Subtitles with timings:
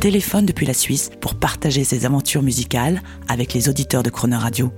[0.00, 4.68] téléphone depuis la Suisse pour partager ses aventures musicales avec les auditeurs de Croner Radio.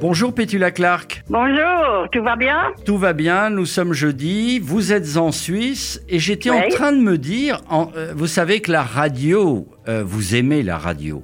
[0.00, 1.22] Bonjour Pétula Clark.
[1.28, 2.72] Bonjour, tout va bien?
[2.86, 7.00] Tout va bien, nous sommes jeudi, vous êtes en Suisse et j'étais en train de
[7.00, 11.22] me dire, en- euh, vous savez que la radio, euh, vous aimez la radio,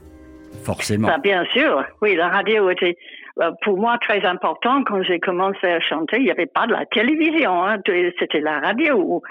[0.63, 1.09] forcément.
[1.09, 2.99] Bah, Bien sûr, oui, la radio était
[3.41, 6.19] euh, pour moi très important quand j'ai commencé à chanter.
[6.19, 7.79] Il n'y avait pas de la télévision, hein,
[8.19, 9.23] c'était la radio.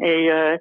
[0.00, 0.56] Et euh,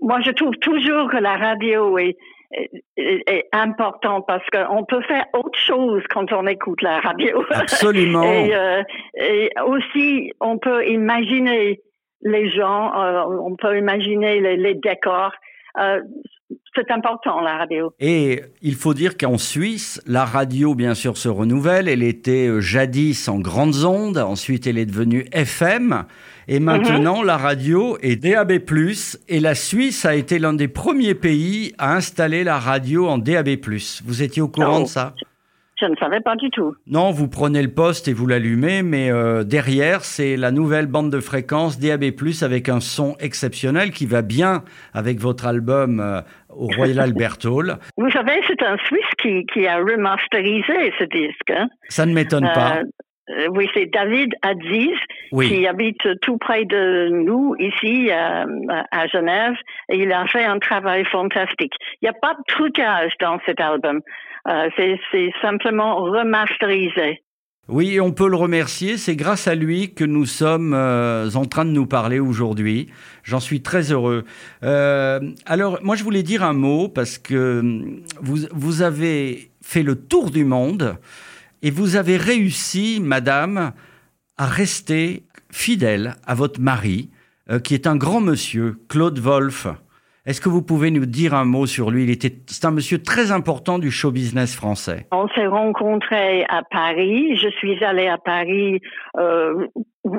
[0.00, 2.16] moi, je trouve toujours que la radio est,
[2.52, 7.44] est, est important parce qu'on peut faire autre chose quand on écoute la radio.
[7.50, 8.22] Absolument.
[8.32, 8.82] Et, euh,
[9.14, 11.80] et aussi, on peut imaginer
[12.22, 15.32] les gens, euh, on peut imaginer les, les décors.
[15.78, 16.02] Euh,
[16.74, 17.92] c'est important, la radio.
[18.00, 21.88] Et il faut dire qu'en Suisse, la radio, bien sûr, se renouvelle.
[21.88, 26.04] Elle était euh, jadis en grandes ondes, ensuite elle est devenue FM,
[26.48, 28.60] et maintenant la radio est DAB+,
[29.28, 33.48] et la Suisse a été l'un des premiers pays à installer la radio en DAB+.
[34.04, 34.82] Vous étiez au courant Oh.
[34.82, 35.14] de ça?
[35.80, 36.74] Je ne savais pas du tout.
[36.86, 41.10] Non, vous prenez le poste et vous l'allumez, mais euh, derrière, c'est la nouvelle bande
[41.10, 42.04] de fréquence DAB+,
[42.42, 47.76] avec un son exceptionnel qui va bien avec votre album euh, au Royal Albert Hall.
[47.98, 51.50] Vous savez, c'est un Suisse qui, qui a remasterisé ce disque.
[51.50, 51.68] hein.
[51.88, 52.76] Ça ne m'étonne pas.
[52.78, 52.84] Euh, euh,
[53.50, 54.96] oui, c'est David Aziz
[55.32, 55.48] Oui.
[55.48, 58.44] qui habite tout près de nous, ici, euh,
[58.90, 59.54] à Genève,
[59.88, 61.72] et il a fait un travail fantastique.
[62.00, 64.00] Il n'y a pas de trucage dans cet album.
[64.48, 67.22] Euh, c'est simplement remasterisé.
[67.68, 68.96] Oui, on peut le remercier.
[68.96, 72.88] C'est grâce à lui que nous sommes euh, en train de nous parler aujourd'hui.
[73.24, 74.24] J'en suis très heureux.
[74.62, 79.82] Euh, alors, moi, je voulais dire un mot parce que hum, vous, vous avez fait
[79.82, 80.96] le tour du monde
[81.66, 83.72] et vous avez réussi, madame,
[84.38, 87.10] à rester fidèle à votre mari,
[87.50, 89.66] euh, qui est un grand monsieur, Claude Wolf.
[90.26, 92.04] Est-ce que vous pouvez nous dire un mot sur lui?
[92.04, 95.08] Il était, c'est un monsieur très important du show business français.
[95.10, 97.36] On s'est rencontrés à Paris.
[97.36, 98.80] Je suis allée à Paris.
[99.18, 99.66] Euh,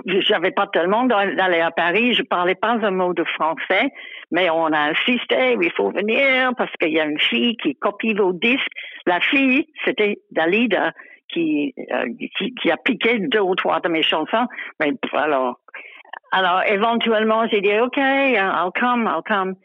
[0.06, 2.14] J'avais pas tellement d'aller à Paris.
[2.14, 3.88] Je parlais pas un mot de français,
[4.32, 5.56] mais on a insisté.
[5.62, 8.68] Il faut venir parce qu'il y a une fille qui copie vos disques.
[9.06, 10.92] La fille, c'était Dalida
[11.32, 12.06] qui, euh,
[12.38, 14.48] qui qui a piqué deux ou trois de mes chansons.
[14.80, 15.60] Mais pff, alors,
[16.32, 19.56] alors éventuellement j'ai dit OK, I'll come, I'll come.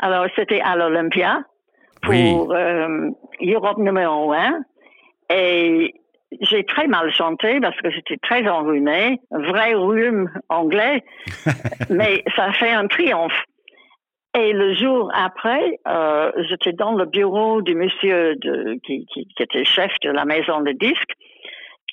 [0.00, 1.42] Alors c'était à l'Olympia
[2.02, 2.34] pour Oui.
[2.50, 4.60] euh, Europe numéro un.
[5.30, 5.94] Et
[6.40, 11.04] j'ai très mal chanté parce que j'étais très enrhumée, vrai rhume anglais,
[11.90, 13.44] mais ça a fait un triomphe.
[14.38, 19.42] Et le jour après, euh, j'étais dans le bureau du monsieur de, qui, qui, qui
[19.42, 21.12] était chef de la maison de disques,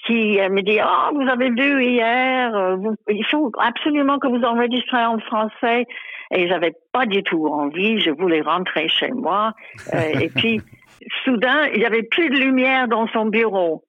[0.05, 4.27] qui euh, me dit, oh, vous avez vu hier, euh, vous- il faut absolument que
[4.29, 5.85] vous enregistrez en français.
[6.31, 9.51] Et j'avais pas du tout envie, je voulais rentrer chez moi.
[9.93, 10.61] Euh, et puis,
[11.25, 13.83] soudain, il y avait plus de lumière dans son bureau.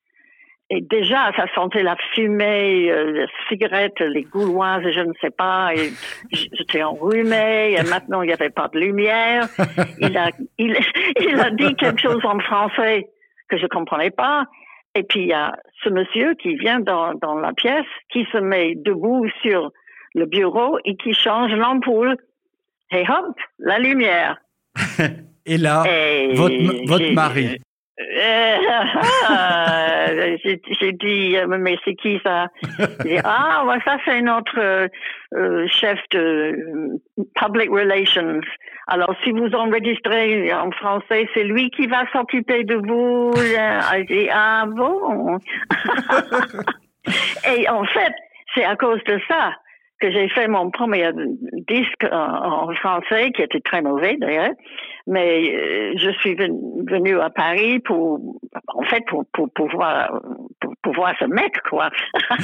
[0.72, 5.74] Et déjà, ça sentait la fumée, euh, les cigarettes, les gauloises, je ne sais pas.
[5.74, 5.90] Et
[6.52, 7.74] j'étais enrhumée.
[7.76, 9.48] Et maintenant, il n'y avait pas de lumière.
[10.00, 10.78] Il a, il,
[11.20, 13.08] il a dit quelque chose en français
[13.48, 14.44] que je comprenais pas.
[14.94, 18.38] Et puis, il y a ce monsieur qui vient dans, dans la pièce, qui se
[18.38, 19.70] met debout sur
[20.14, 22.16] le bureau et qui change l'ampoule.
[22.92, 24.36] Et hop, la lumière.
[25.46, 27.58] Et là, Et votre, votre mari.
[28.00, 28.56] Euh,
[29.28, 30.06] ah,
[30.42, 32.48] j'ai j'ai dit, euh, mais c'est qui ça?
[33.04, 34.88] Dit, Ah, ouais, ça c'est notre euh,
[35.34, 36.98] euh, chef de
[37.34, 38.40] public relations.
[38.86, 43.32] Alors, si vous enregistrez en français, c'est lui qui va s'occuper de vous.
[43.36, 45.38] J'ai dit, ah bon
[47.54, 48.14] Et en fait,
[48.54, 49.52] c'est à cause de ça
[50.00, 51.10] que j'ai fait mon premier
[51.68, 54.54] disque en, en français, qui était très mauvais d'ailleurs.
[55.12, 56.56] Mais euh, je suis ven-
[56.88, 58.20] venue à Paris pour,
[58.68, 60.20] en fait, pour, pour, pour, voir,
[60.60, 61.90] pour, pour voir ce mec, quoi.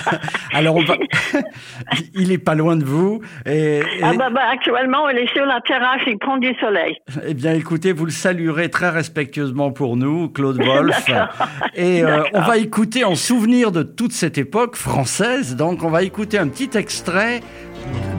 [0.53, 0.97] Alors, on va...
[2.15, 3.21] il est pas loin de vous.
[3.47, 6.97] Et, et- Ah bah, bah, actuellement, il est sur la terrasse, il prend du soleil.
[7.27, 11.07] eh bien, écoutez, vous le saluerez très respectueusement pour nous, Claude Wolf.
[11.77, 15.55] et euh, on va écouter en souvenir de toute cette époque française.
[15.55, 17.41] Donc, on va écouter un petit extrait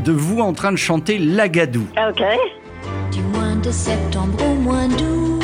[0.06, 1.86] de vous en train de chanter Lagadou.
[2.10, 2.24] OK.
[3.72, 5.44] Septembre au mois d'août,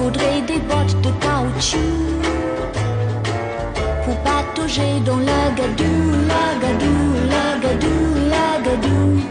[0.00, 1.78] avait des bottes de caoutchouc
[4.04, 6.96] pour patauger dans la gadou, la gadou,
[7.30, 7.98] la gadou,
[8.30, 9.22] la gadou,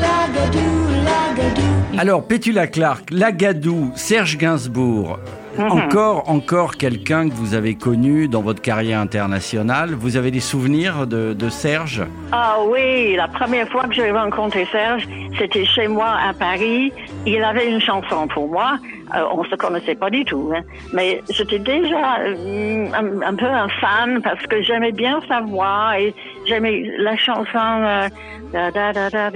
[0.00, 0.70] la gadou,
[1.04, 1.98] la gadou.
[1.98, 5.18] Alors, Pétula Clark, Lagadou, Serge Gainsbourg,
[5.58, 5.72] Mhm.
[5.72, 9.90] encore, encore quelqu'un que vous avez connu dans votre carrière internationale.
[9.94, 12.02] Vous avez des souvenirs de, de Serge?
[12.32, 16.92] Ah oui, la première fois que j'ai rencontré Serge, c'était chez moi à Paris.
[17.26, 18.78] Il avait une chanson pour moi.
[19.14, 20.60] Euh, on se connaissait pas du tout, hein.
[20.92, 25.98] mais j'étais déjà euh, un, un peu un fan parce que j'aimais bien sa voix
[25.98, 26.14] et
[26.46, 28.08] j'aimais la chanson euh,
[28.52, 29.30] da da da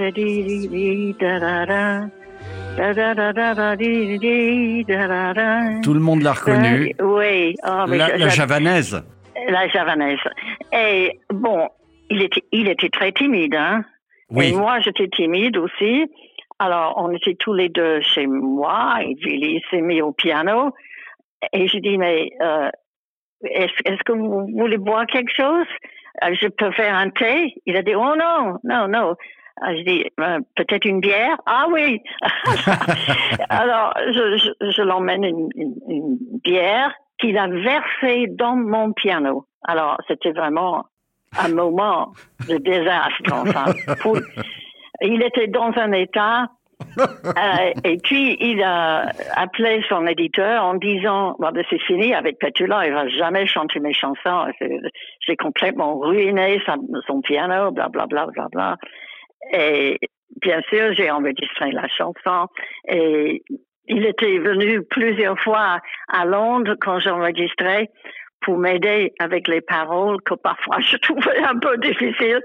[5.83, 6.93] Tout le monde l'a reconnu.
[6.99, 7.55] Euh, oui,
[7.87, 9.03] mais La, j'a- la j'a- javanaise.
[9.47, 10.19] la javanaise.
[10.71, 11.69] Et bon,
[12.09, 13.83] il était, il était très timide, hein.
[14.31, 14.47] Oui.
[14.49, 16.05] Et moi, j'étais timide aussi.
[16.59, 20.71] Alors, on était tous les deux chez moi et Billy s'est mis au piano.
[21.51, 22.69] Et j'ai dit, mais euh,
[23.43, 25.67] est-ce est-ce que vous voulez boire quelque chose?
[26.23, 27.53] Euh, Je peux faire un thé?
[27.65, 29.15] Il a dit, oh non, non, non.
[29.61, 31.37] Ah, J'ai dit, Euh, peut-être une bière?
[31.45, 32.01] Ah oui
[33.49, 39.45] Alors, je, je, je l'emmène une, une, une bière qu'il a versée dans mon piano.
[39.65, 40.85] Alors, c'était vraiment
[41.39, 42.11] un moment
[42.49, 43.31] de désastre.
[43.31, 43.65] Enfin,
[44.01, 44.17] Pour-
[45.01, 46.47] il était dans un état.
[46.97, 49.05] euh, et puis, il a
[49.35, 53.79] appelé son éditeur en disant bon, ben, c'est fini avec Petula, il va jamais chanter
[53.79, 54.47] mes chansons.
[55.25, 56.75] J'ai complètement ruiné sa-
[57.07, 58.77] son piano, bla bla bla bla bla.
[59.51, 59.99] Et
[60.41, 62.47] bien sûr, j'ai enregistré la chanson.
[62.87, 63.43] Et
[63.87, 67.89] il était venu plusieurs fois à Londres quand j'enregistrais
[68.41, 72.41] pour m'aider avec les paroles que parfois je trouvais un peu difficile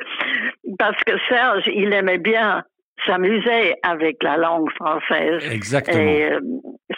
[0.79, 2.63] parce que Serge, il aimait bien
[3.07, 5.43] s'amuser avec la langue française.
[5.51, 5.99] Exactement.
[5.99, 6.41] Et euh,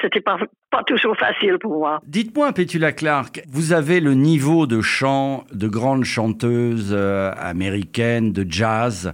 [0.01, 0.39] c'était pas,
[0.71, 2.01] pas toujours facile pour moi.
[2.07, 8.47] Dites-moi, Pétula Clark, vous avez le niveau de chant de grande chanteuse euh, américaine de
[8.49, 9.13] jazz.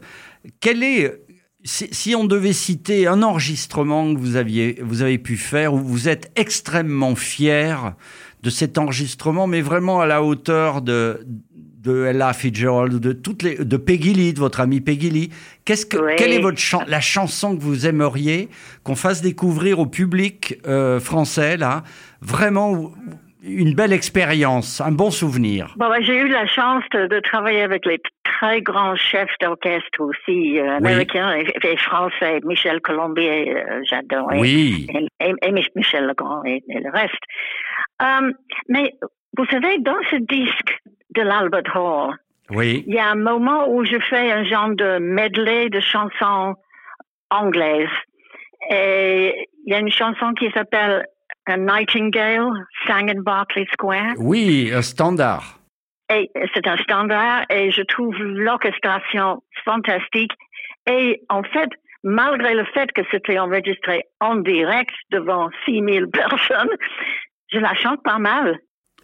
[0.61, 1.21] Quel est,
[1.65, 5.79] si, si on devait citer un enregistrement que vous, aviez, vous avez pu faire où
[5.79, 7.95] vous êtes extrêmement fier
[8.43, 13.57] de cet enregistrement, mais vraiment à la hauteur de, de Ella Fitzgerald, de, toutes les,
[13.57, 15.31] de Peggy Lee, de votre amie Peggy Lee.
[15.65, 16.13] Qu'est-ce que, Oui.
[16.17, 18.49] Quelle est votre chan- la chanson que vous aimeriez
[18.85, 21.83] qu'on fasse découvrir au public euh, français, là?
[22.21, 22.93] Vraiment
[23.47, 25.75] une belle expérience, un bon souvenir.
[25.77, 30.01] Bon, ben, j'ai eu la chance de, de travailler avec les très grands chefs d'orchestre
[30.01, 30.89] aussi, euh, Oui.
[30.93, 34.33] américains et, et français, Michel Colombier, euh, j'adore.
[34.33, 34.87] et- Oui,
[35.21, 37.15] et, et Mich- Michel Legrand et, et le reste.
[38.03, 38.33] Euh,
[38.69, 38.93] mais
[39.39, 40.79] vous savez, dans ce disque
[41.15, 42.15] de l'Albert Hall,
[42.51, 46.55] oui, il y a un moment où je fais un genre de medley de chansons
[47.31, 47.89] anglaises.
[48.71, 51.07] Et il y a une chanson qui s'appelle
[51.47, 54.15] A Nightingale, sang in Berkeley Square.
[54.19, 55.59] oui, un standard.
[56.09, 60.33] Et c'est un standard et je trouve l'orchestration fantastique.
[60.89, 61.71] Et en fait,
[62.05, 66.71] malgré le fait que c'était enregistré en direct devant 6000 personnes,
[67.53, 68.59] je la chante pas mal.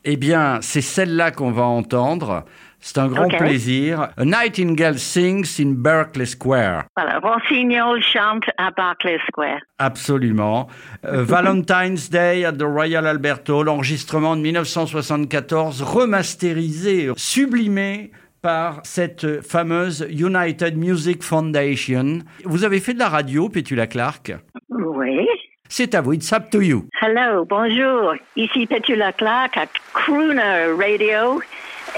[0.04, 2.44] Eh bien, c'est celle-là qu'on va entendre.
[2.84, 4.08] C'est un grand plaisir.
[4.16, 6.82] A Nightingale sings in Berkeley Square.
[6.96, 9.60] Voilà, Rossignol chante à Berkeley Square.
[9.78, 10.66] Absolument.
[11.04, 18.10] Euh, Valentine's Day at the Royal Albert Hall, enregistrement de 1974, remasterisé, sublimé
[18.42, 22.18] par cette fameuse United Music Foundation.
[22.44, 24.32] Vous avez fait de la radio, Pétula Clark
[24.70, 25.28] Oui.
[25.68, 26.88] C'est à vous, it's up to you.
[27.00, 28.14] Hello, bonjour.
[28.34, 31.40] Ici Petula Clark à Crooner Radio.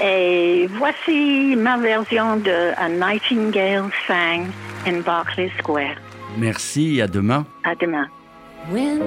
[0.01, 4.51] Et voici ma version de A Nightingale Sang
[4.85, 5.95] in Berkeley Square.
[6.37, 7.45] Merci, à demain.
[7.63, 8.07] À demain.
[8.69, 8.99] When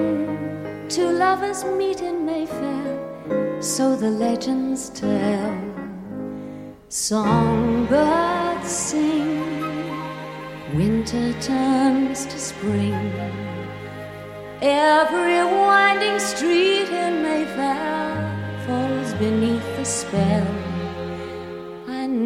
[0.89, 5.53] two lovers meet in Mayfair, so the legends tell.
[6.87, 9.43] Songbirds sing,
[10.75, 13.11] winter turns to spring.
[14.61, 20.58] Every winding street in Mayfair falls beneath the spell.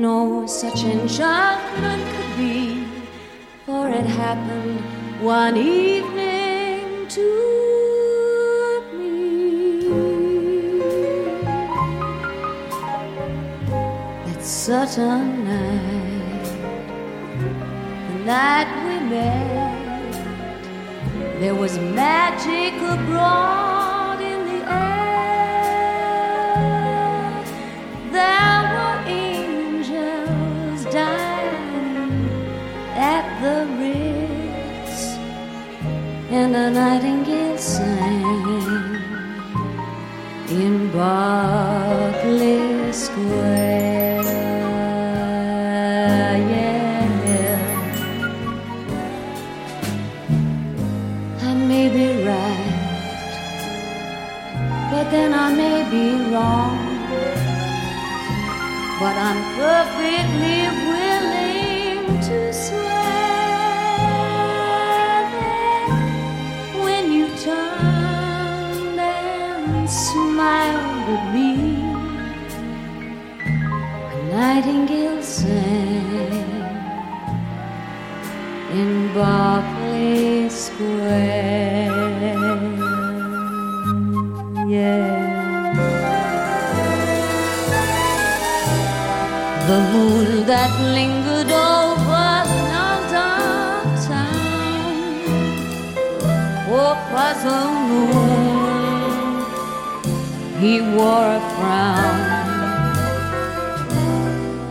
[0.04, 2.86] Know such enchantment could be,
[3.66, 4.82] for it happened
[5.22, 7.30] one evening to
[8.98, 9.88] me.
[14.26, 16.48] That certain night,
[18.10, 20.12] the night we met,
[21.40, 23.83] there was magic abroad
[36.94, 38.22] nightingale sang
[40.48, 42.62] in Berkeley
[42.94, 44.22] Square.
[46.54, 47.58] Yeah,
[51.42, 52.76] I may be right,
[54.92, 56.78] but then I may be wrong.
[59.02, 60.60] But I'm perfectly
[60.94, 63.03] willing to swear
[71.14, 71.50] at me,
[74.14, 76.44] a nightingale sang
[78.80, 81.92] in Berkeley Square.
[84.76, 85.14] Yeah.
[89.70, 92.30] The moon that lingered over
[93.14, 93.54] downtown.
[96.76, 98.43] Oh, puzzle moon,
[100.64, 102.20] he wore a frown.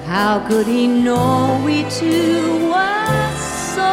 [0.07, 2.41] How could he know we two
[2.73, 3.29] were
[3.75, 3.91] so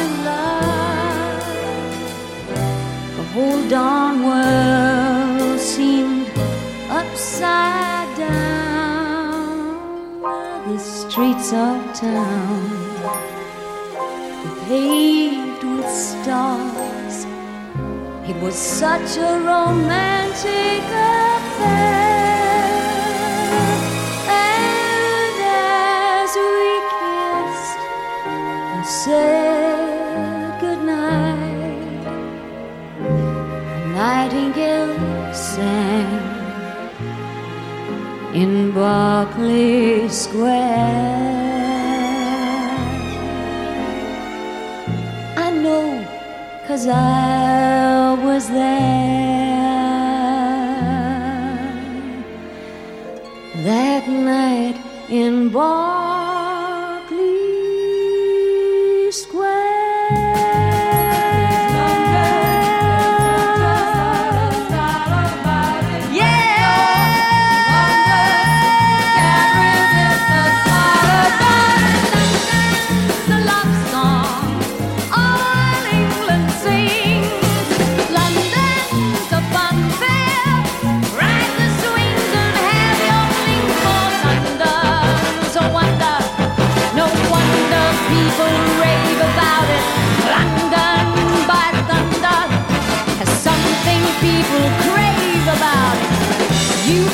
[0.00, 1.44] in love?
[3.18, 6.26] The whole darn world seemed
[6.88, 9.52] upside down.
[10.68, 12.62] The streets of town
[14.42, 17.16] were paved with stars.
[18.30, 20.82] It was such a romantic
[21.58, 22.01] fair.
[53.64, 54.76] That night
[55.08, 56.21] in Berkeley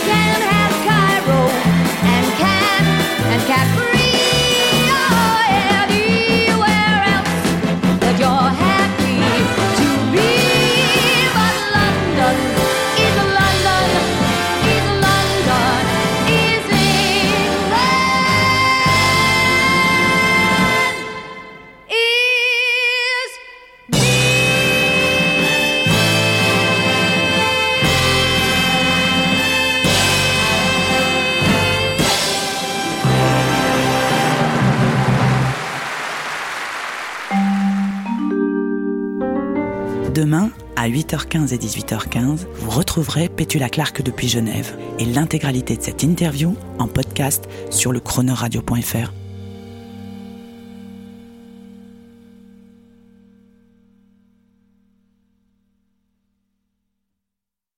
[0.07, 0.58] You
[40.19, 46.03] Demain, à 8h15 et 18h15, vous retrouverez Pétula Clark depuis Genève et l'intégralité de cette
[46.03, 49.13] interview en podcast sur le chronoradio.fr.